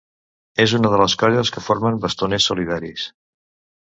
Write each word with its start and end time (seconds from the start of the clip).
És 0.63 0.73
una 0.77 0.89
de 0.93 0.99
les 1.01 1.15
colles 1.23 1.53
que 1.57 1.63
formen 1.67 2.03
Bastoners 2.07 2.49
Solidaris. 2.53 3.05